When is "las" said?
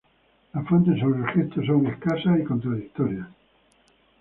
0.51-0.67